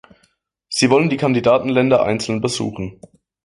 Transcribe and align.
Sie 0.67 0.89
wollen 0.89 1.11
die 1.11 1.17
Kandidatenländer 1.17 2.01
einzeln 2.01 2.41
besuchen. 2.41 2.99